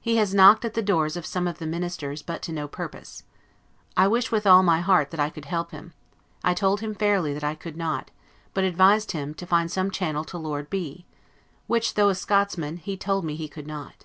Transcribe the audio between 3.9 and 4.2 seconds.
I